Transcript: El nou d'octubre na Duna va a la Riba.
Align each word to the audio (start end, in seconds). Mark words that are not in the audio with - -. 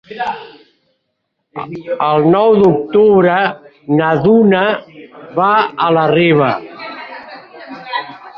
El 2.13 2.25
nou 2.35 2.53
d'octubre 2.61 3.35
na 4.01 4.09
Duna 4.25 4.63
va 5.39 5.53
a 5.89 5.93
la 5.99 6.09
Riba. 6.15 6.51